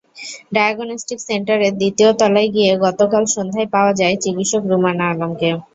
Diagnostic 0.53 1.19
সেন্টারের 1.27 1.73
দ্বিতীয় 1.75 2.09
তলায় 2.19 2.49
গিয়ে 2.55 2.71
গতকাল 2.85 3.23
সন্ধ্যায় 3.35 3.69
পাওয়া 3.73 3.91
যায় 3.99 4.15
চিকিৎসক 4.23 4.63
রুমানা 4.71 5.05
আলমকে। 5.11 5.49